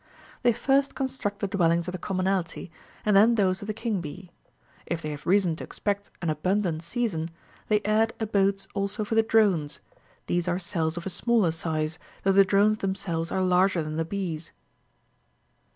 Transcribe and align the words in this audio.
(11.) 0.41 0.41
They 0.41 0.53
first 0.53 0.95
construct 0.95 1.41
the 1.41 1.47
dwellings 1.47 1.87
of 1.87 1.91
the 1.91 1.99
commonalty, 1.99 2.71
and 3.05 3.15
then 3.15 3.35
those 3.35 3.61
of 3.61 3.67
the 3.67 3.73
king 3.75 4.01
bee. 4.01 4.31
If 4.87 4.99
they 5.03 5.11
have 5.11 5.27
reason 5.27 5.55
to 5.57 5.63
expect 5.63 6.09
an 6.23 6.29
abundant25 6.29 6.81
season, 6.81 7.29
they 7.67 7.83
add 7.83 8.11
abodes 8.19 8.67
also 8.73 9.05
for 9.05 9.13
the 9.13 9.21
drones: 9.21 9.79
these 10.25 10.47
are 10.47 10.57
cells 10.57 10.97
of 10.97 11.05
a 11.05 11.11
smaller 11.11 11.51
size, 11.51 11.99
though 12.23 12.31
the 12.31 12.43
drones 12.43 12.79
themselves 12.79 13.31
are 13.31 13.41
larger 13.43 13.83
than 13.83 13.97
the 13.97 14.03
bees. 14.03 14.53